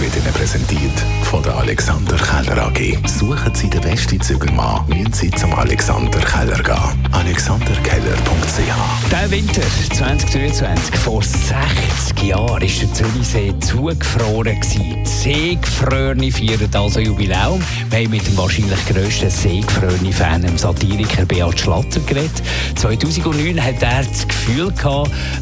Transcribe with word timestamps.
wird 0.00 0.16
Ihnen 0.16 0.32
präsentiert 0.32 1.04
von 1.24 1.42
der 1.42 1.56
Alexander 1.56 2.16
Keller 2.16 2.66
AG. 2.66 2.96
Suchen 3.06 3.54
Sie 3.54 3.68
den 3.68 3.80
besten 3.80 4.20
Zügelmann, 4.20 4.86
müssen 4.88 5.12
Sie 5.12 5.30
zum 5.30 5.52
Alexander 5.54 6.18
Keller 6.20 6.62
gehen. 6.62 7.08
AlexanderKeller.ch 7.12 9.10
Der 9.10 9.30
Winter 9.30 9.62
2023, 9.92 10.96
vor 10.96 11.22
60 11.22 12.22
Jahren, 12.22 12.48
war 12.48 12.60
der 12.60 12.68
Zürichsee 12.68 13.54
zugefroren. 13.60 14.60
Die 14.60 14.96
Seegefrorene 15.04 16.30
feiern 16.30 16.70
also 16.74 17.00
Jubiläum. 17.00 17.60
Wir 17.90 18.00
haben 18.00 18.10
mit 18.10 18.26
dem 18.26 18.36
wahrscheinlich 18.36 18.86
grössten 18.86 19.30
Seegefrorene-Fan, 19.30 20.42
dem 20.42 20.56
Satiriker 20.56 21.24
Beat 21.26 21.60
Schlatter, 21.60 22.00
geredet. 22.06 22.42
2009 22.76 23.62
hat 23.62 23.82
er 23.82 24.04
das 24.04 24.26
Gefühl 24.26 24.72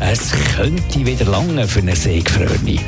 es 0.01 0.33
könnte 0.57 1.07
wieder 1.07 1.27
lange 1.27 1.67
für 1.69 1.81
eine 1.81 1.95
Seegefrorene. 1.95 2.81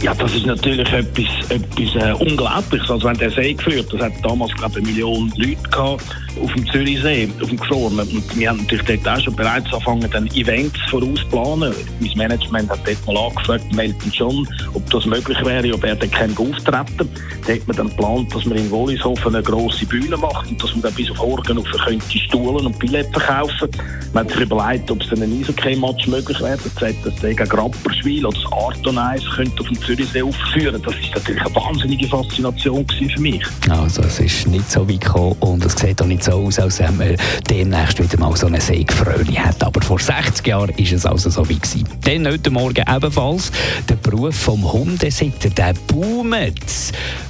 Ja, 0.00 0.14
das 0.14 0.32
ist 0.32 0.46
natürlich 0.46 0.90
etwas, 0.92 1.50
etwas 1.50 1.94
äh, 1.96 2.12
Unglaubliches. 2.12 2.88
Also, 2.88 3.08
wenn 3.08 3.18
der 3.18 3.30
See 3.30 3.54
geführt, 3.54 3.92
das 3.92 4.00
hat 4.00 4.12
damals, 4.22 4.54
glaube 4.54 4.76
eine 4.76 4.86
Million 4.86 5.32
Leute 5.36 5.68
gehabt 5.70 6.04
auf 6.42 6.52
dem 6.54 6.66
Zürichsee, 6.70 7.28
auf 7.40 7.48
dem 7.48 7.58
Gefrorenen. 7.58 8.08
Und 8.08 8.38
wir 8.38 8.48
haben 8.48 8.58
natürlich 8.58 8.84
dort 8.84 9.18
auch 9.18 9.22
schon 9.22 9.34
bereits 9.34 9.72
angefangen, 9.72 10.08
dann 10.10 10.26
Events 10.28 10.78
vorausplanen. 10.88 11.74
Mein 12.00 12.12
Management 12.16 12.70
hat 12.70 12.80
dort 12.86 13.06
mal 13.06 13.16
angefragt, 13.26 13.72
melden 13.74 14.12
schon, 14.12 14.48
ob 14.74 14.88
das 14.90 15.06
möglich 15.06 15.38
wäre, 15.44 15.74
ob 15.74 15.84
er 15.84 15.96
dann 15.96 16.10
kein 16.10 16.30
auftreten 16.30 17.08
Da 17.46 17.52
hat 17.52 17.66
man 17.66 17.76
dann 17.76 17.88
geplant, 17.88 18.34
dass 18.34 18.44
man 18.44 18.58
in 18.58 18.70
Wollishofen 18.70 19.34
eine 19.34 19.42
grosse 19.42 19.86
Bühne 19.86 20.16
macht 20.16 20.48
und 20.48 20.62
dass 20.62 20.72
man 20.72 20.82
dann 20.82 20.94
bis 20.94 21.10
auf 21.10 21.18
Horgen 21.18 21.58
auf 21.58 21.66
könnte 21.84 22.18
Stuhlen 22.18 22.66
und 22.66 22.78
Billette 22.78 23.10
verkaufen. 23.18 23.68
Man 24.12 24.24
hat 24.24 24.32
sich 24.32 24.42
überlegt, 24.42 24.90
ob 24.90 25.02
es 25.02 25.10
dann 25.10 25.22
ein 25.22 25.40
Eishockey-Match 25.40 26.06
möglich 26.06 26.40
wäre. 26.40 26.58
Das 26.62 26.74
sagt, 26.74 27.04
dass 27.04 27.20
gegen 27.20 27.48
Grapperschwil 27.48 28.26
oder 28.26 28.38
das 28.38 28.52
Arton 28.52 28.98
könnte 29.34 29.60
auf 29.60 29.66
dem 29.66 29.80
Zürichsee 29.88 30.22
aufführen. 30.22 30.82
Das 30.84 30.94
ist 30.96 31.14
natürlich 31.14 31.40
eine 31.40 31.54
wahnsinnige 31.54 32.08
Faszination 32.08 32.84
für 32.86 33.20
mich. 33.20 33.42
Also 33.70 34.02
es 34.02 34.20
ist 34.20 34.46
nicht 34.46 34.70
so 34.70 34.86
weit 34.86 35.00
gekommen 35.00 35.34
und 35.40 35.64
es 35.64 35.72
sieht 35.76 36.02
auch 36.02 36.06
nicht 36.06 36.22
so 36.22 36.32
aus, 36.32 36.58
als 36.58 36.80
wenn 36.80 36.96
man 36.98 37.16
demnächst 37.48 38.02
wieder 38.02 38.18
mal 38.18 38.36
so 38.36 38.48
eine 38.48 38.60
Seegfröhli 38.60 39.34
hat. 39.36 39.62
Aber 39.64 39.80
vor 39.80 39.98
60 39.98 40.46
Jahren 40.46 40.68
war 40.68 40.92
es 40.92 41.06
also 41.06 41.30
so 41.30 41.48
weit 41.48 41.62
gewesen. 41.62 41.88
Dann 42.02 42.26
heute 42.26 42.50
Morgen 42.50 42.84
ebenfalls 42.86 43.50
der 43.88 43.96
Beruf 43.96 44.36
vom 44.36 44.70
Hundesitter, 44.70 45.48
der 45.48 45.72
boomt. 45.86 46.28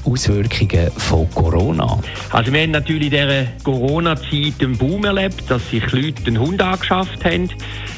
Auswirkungen 0.04 0.90
von 0.96 1.30
Corona. 1.34 1.98
Also 2.30 2.52
wir 2.52 2.62
haben 2.62 2.70
natürlich 2.70 3.04
in 3.04 3.10
dieser 3.10 3.44
Corona-Zeit 3.62 4.54
einen 4.60 4.76
Boom 4.78 5.04
erlebt, 5.04 5.44
dass 5.48 5.68
sich 5.70 5.90
Leute 5.92 6.26
einen 6.26 6.38
Hund 6.38 6.62
angeschafft 6.62 7.24
haben. 7.24 7.50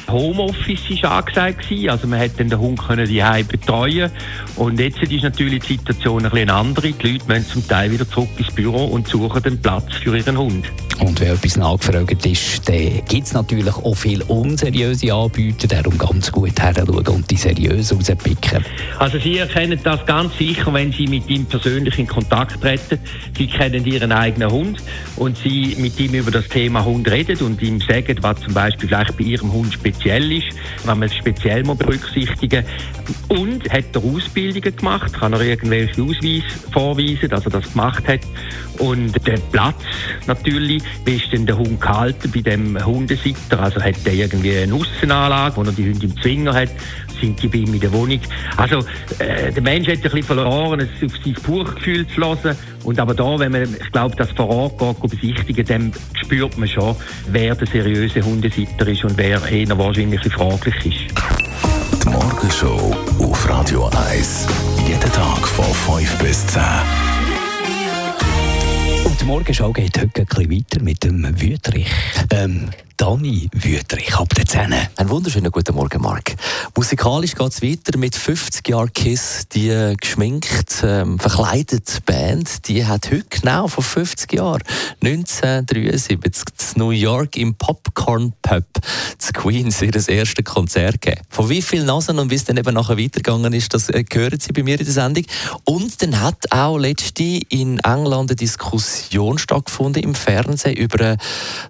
Homeoffice 0.09 1.03
war 1.03 1.19
angesagt, 1.19 1.65
also 1.87 2.07
man 2.07 2.19
konnte 2.19 2.45
den 2.45 2.59
Hund 2.59 2.81
die 3.07 3.43
betreuen 3.43 4.11
und 4.55 4.79
jetzt 4.79 5.01
ist 5.01 5.23
natürlich 5.23 5.63
die 5.63 5.77
Situation 5.77 6.25
ein 6.25 6.31
bisschen 6.31 6.49
andere. 6.49 6.91
Die 6.91 7.11
Leute 7.11 7.25
müssen 7.27 7.47
zum 7.47 7.67
Teil 7.67 7.91
wieder 7.91 8.09
zurück 8.09 8.29
ins 8.37 8.51
Büro 8.51 8.85
und 8.85 9.07
suchen 9.07 9.41
den 9.43 9.61
Platz 9.61 9.95
für 9.95 10.17
ihren 10.17 10.37
Hund. 10.37 10.71
Und 10.99 11.19
wenn 11.19 11.33
etwas 11.33 11.57
nachgefragt 11.57 12.25
ist, 12.25 12.67
dann 12.67 13.01
gibt 13.07 13.27
es 13.27 13.33
natürlich 13.33 13.75
auch 13.75 13.95
viele 13.95 14.23
unseriöse 14.25 15.13
Anbieter, 15.13 15.67
darum 15.67 15.97
ganz 15.97 16.31
gut 16.31 16.59
heranschauen 16.59 17.07
und 17.07 17.31
die 17.31 17.37
seriös 17.37 17.93
rauspicken. 17.93 18.63
Also 18.99 19.19
Sie 19.19 19.37
erkennen 19.37 19.79
das 19.83 20.05
ganz 20.05 20.37
sicher, 20.37 20.73
wenn 20.73 20.91
Sie 20.91 21.07
mit 21.07 21.29
ihm 21.29 21.45
persönlich 21.45 21.97
in 21.97 22.07
Kontakt 22.07 22.61
treten. 22.61 22.99
Sie 23.37 23.47
kennen 23.47 23.85
Ihren 23.85 24.11
eigenen 24.11 24.51
Hund 24.51 24.79
und 25.15 25.37
Sie 25.37 25.75
mit 25.79 25.99
ihm 25.99 26.13
über 26.13 26.31
das 26.31 26.47
Thema 26.47 26.85
Hund 26.85 27.09
reden 27.09 27.37
und 27.37 27.61
ihm 27.61 27.79
sagen, 27.81 28.17
was 28.21 28.39
zum 28.41 28.53
Beispiel 28.53 28.89
vielleicht 28.89 29.17
bei 29.17 29.23
Ihrem 29.23 29.51
Hund 29.51 29.73
speziell 29.73 30.31
ist, 30.31 30.47
was 30.85 30.97
man 30.97 31.09
speziell 31.09 31.63
mal 31.63 31.75
berücksichtigen 31.75 32.63
Und 33.29 33.69
hat 33.71 33.85
er 33.93 34.03
Ausbildungen 34.03 34.75
gemacht, 34.75 35.13
kann 35.13 35.33
er 35.33 35.41
irgendwelche 35.41 36.01
Ausweise 36.01 36.43
vorweisen, 36.71 37.29
dass 37.29 37.45
er 37.45 37.51
das 37.51 37.71
gemacht 37.71 38.07
hat. 38.07 38.21
Und 38.77 39.13
der 39.27 39.37
Platz 39.51 39.81
natürlich, 40.27 40.80
wie 41.05 41.15
ist 41.15 41.31
denn 41.31 41.45
der 41.45 41.57
Hund 41.57 41.79
gehalten 41.79 42.31
bei 42.33 42.41
dem 42.41 42.83
Hundesitter? 42.85 43.59
Also 43.59 43.81
hat 43.81 44.05
der 44.05 44.13
irgendwie 44.13 44.57
eine 44.57 44.73
Aussenanlage, 44.73 45.57
wo 45.57 45.63
er 45.63 45.71
die 45.71 45.89
Hunde 45.89 46.05
im 46.05 46.21
Zwinger 46.21 46.53
hat? 46.53 46.69
Sind 47.19 47.41
die 47.41 47.47
bei 47.47 47.59
ihm 47.59 47.73
in 47.73 47.79
der 47.79 47.91
Wohnung? 47.91 48.19
Also 48.57 48.79
äh, 49.19 49.51
der 49.51 49.61
Mensch 49.61 49.87
hat 49.87 49.97
ein 49.97 50.01
bisschen 50.01 50.23
verloren, 50.23 50.79
es 50.79 50.89
auf 51.03 51.17
sein 51.23 51.33
Buchgefühl 51.43 52.07
zu 52.07 52.21
hören. 52.21 52.55
Und 52.83 52.99
aber 52.99 53.13
da, 53.13 53.37
wenn 53.37 53.51
man, 53.51 53.63
ich 53.63 53.91
glaube, 53.91 54.15
das 54.15 54.31
vor 54.31 54.49
Ort 54.49 54.79
geht, 54.79 55.11
besichtigen, 55.11 55.65
dann 55.65 55.93
spürt 56.13 56.57
man 56.57 56.67
schon, 56.67 56.95
wer 57.27 57.55
der 57.55 57.67
seriöse 57.67 58.21
Hundesitter 58.23 58.87
ist 58.87 59.03
und 59.03 59.17
wer 59.17 59.41
eher 59.49 59.77
wahrscheinlich 59.77 60.21
fraglich 60.33 60.75
ist. 60.85 62.03
Die 62.03 62.09
Morgenshow 62.09 62.95
auf 63.19 63.49
Radio 63.49 63.89
1. 64.11 64.47
Jeden 64.87 65.11
Tag 65.11 65.47
von 65.47 65.97
5 65.97 66.17
bis 66.17 66.47
10. 66.47 66.61
Die 69.21 69.27
Morgenschau 69.27 69.71
geht 69.71 69.99
heute 69.99 70.21
ein 70.21 70.25
bisschen 70.25 70.51
weiter 70.51 70.81
mit 70.83 71.03
dem 71.03 71.39
Wüterich. 71.39 71.85
Ähm, 72.31 72.71
Dani 72.97 73.49
Wüterich 73.53 74.15
ab 74.15 74.29
der 74.35 74.45
10. 74.45 74.73
Einen 74.95 75.09
wunderschönen 75.09 75.51
guten 75.51 75.75
Morgen, 75.75 76.01
Marc. 76.01 76.35
Musikalisch 76.75 77.33
geht 77.33 77.51
es 77.51 77.61
weiter 77.63 77.97
mit 77.97 78.15
50 78.15 78.67
Jahren 78.67 78.93
Kiss. 78.93 79.47
Die 79.53 79.95
geschminkt, 79.99 80.83
ähm, 80.83 81.17
verkleidete 81.17 82.01
Band, 82.05 82.67
die 82.67 82.85
hat 82.85 83.11
heute 83.11 83.25
genau 83.27 83.67
vor 83.67 83.83
50 83.83 84.33
Jahren, 84.33 84.61
1973, 85.03 86.75
in 86.75 86.79
New 86.79 86.91
York 86.91 87.37
im 87.37 87.55
Popcorn 87.55 88.33
Pub 88.43 88.65
zu 89.17 89.33
Queens 89.33 89.81
ihr 89.81 89.95
erstes 90.07 90.45
Konzert 90.45 91.01
gegeben. 91.01 91.21
Von 91.29 91.49
wie 91.49 91.63
vielen 91.63 91.87
Nasen 91.87 92.19
und 92.19 92.29
wie 92.29 92.35
es 92.35 92.45
dann 92.45 92.57
eben 92.57 92.75
nachher 92.75 92.99
weitergegangen 92.99 93.53
ist, 93.53 93.73
das 93.73 93.89
äh, 93.89 94.03
hören 94.13 94.39
Sie 94.39 94.51
bei 94.51 94.61
mir 94.61 94.79
in 94.79 94.85
der 94.85 94.93
Sendung. 94.93 95.25
Und 95.65 95.99
dann 96.03 96.21
hat 96.21 96.51
auch 96.51 96.77
letzte 96.77 97.23
in 97.49 97.79
England 97.79 98.29
eine 98.29 98.35
Diskussion 98.35 99.10
stattgefunden 99.37 100.03
im 100.03 100.15
Fernsehen 100.15 100.75
über 100.75 100.99
äh, 101.01 101.17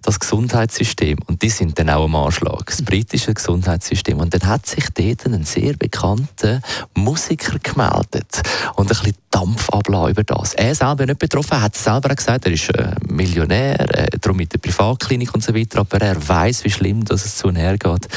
das 0.02 0.19
Gesundheitssystem. 0.19 1.18
Und 1.28 1.41
die 1.41 1.50
sind 1.50 1.78
dann 1.79 1.90
auch 1.90 2.06
am 2.06 2.16
Anschlag. 2.16 2.66
Das 2.66 2.81
britische 2.81 3.34
Gesundheitssystem. 3.34 4.19
Und 4.19 4.34
dann 4.34 4.47
hat 4.47 4.66
sich 4.66 4.85
dort 4.94 5.25
ein 5.25 5.44
sehr 5.44 5.74
bekannter 5.74 6.62
Musiker 6.94 7.57
gemeldet 7.59 8.41
und 8.75 8.85
ein 8.85 8.88
bisschen 8.88 9.16
Dampf 9.31 9.69
ablassen 9.69 10.12
über 10.12 10.24
das. 10.24 10.53
Er 10.53 10.75
selber 10.75 11.06
nicht 11.06 11.19
betroffen, 11.19 11.53
er 11.53 11.62
hat 11.62 11.75
selber 11.75 12.14
gesagt, 12.14 12.46
er 12.46 12.52
ist 12.52 12.69
äh, 12.69 12.92
Millionär, 13.08 13.80
äh, 13.80 14.18
darum 14.19 14.38
mit 14.38 14.53
der 14.53 14.59
Privatklinik 14.59 15.34
und 15.34 15.44
so 15.44 15.56
weiter, 15.56 15.80
aber 15.80 16.02
er 16.02 16.28
weiß, 16.28 16.64
wie 16.66 16.69
schlimm 16.69 17.06
dass 17.06 17.25
es 17.25 17.38
zu 17.38 17.47
und 17.47 17.56
her 17.56 17.78
geht. 17.78 18.08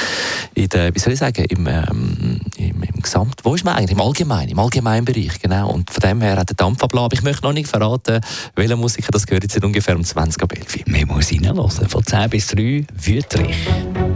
In 0.54 0.68
der, 0.68 0.94
wie 0.94 0.98
soll 0.98 1.12
ich 1.12 1.20
sagen, 1.20 1.44
im, 1.44 1.66
ähm, 1.66 2.40
im, 2.56 2.82
im 2.82 3.02
Gesamt, 3.02 3.40
wo 3.44 3.54
ist 3.54 3.64
man 3.64 3.76
eigentlich? 3.76 3.92
Im 3.92 4.00
Allgemeinen, 4.00 4.50
im 4.50 4.58
allgemeinen 4.58 5.04
Bereich, 5.04 5.40
genau. 5.40 5.70
Und 5.70 5.90
von 5.90 6.00
dem 6.00 6.20
her 6.20 6.36
hat 6.36 6.50
er 6.50 6.56
Dampf 6.56 6.82
ablassen. 6.82 7.04
Aber 7.04 7.14
ich 7.14 7.22
möchte 7.22 7.42
noch 7.44 7.52
nicht 7.52 7.68
verraten, 7.68 8.20
welcher 8.56 8.76
Musiker 8.76 9.12
das 9.12 9.26
gehört 9.26 9.44
jetzt 9.44 9.62
ungefähr 9.62 9.96
um 9.96 10.04
20 10.04 10.42
ab 10.42 10.52
11 10.52 10.86
Wir 10.86 11.06
müssen 11.06 11.44
reinhören, 11.44 11.88
von 11.88 12.04
10 12.04 12.30
bis 12.30 12.48
3, 12.48 12.86
Wüterich. 12.92 13.68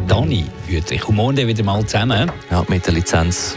Dani 0.09 0.45
Wüterich. 0.67 1.09
Und 1.09 1.17
morgen 1.17 1.47
wieder 1.47 1.63
mal 1.63 1.85
zusammen. 1.87 2.31
Ja, 2.51 2.65
mit 2.69 2.87
der 2.87 2.95
Lizenz. 2.95 3.57